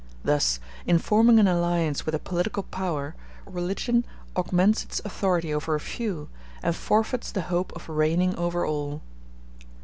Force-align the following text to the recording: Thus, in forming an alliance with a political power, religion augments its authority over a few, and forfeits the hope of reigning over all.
Thus, 0.23 0.59
in 0.87 0.97
forming 0.97 1.37
an 1.37 1.47
alliance 1.47 2.07
with 2.07 2.15
a 2.15 2.17
political 2.17 2.63
power, 2.63 3.13
religion 3.45 4.03
augments 4.35 4.83
its 4.83 4.99
authority 5.05 5.53
over 5.53 5.75
a 5.75 5.79
few, 5.79 6.27
and 6.63 6.75
forfeits 6.75 7.31
the 7.31 7.41
hope 7.41 7.71
of 7.75 7.87
reigning 7.87 8.35
over 8.35 8.65
all. 8.65 9.03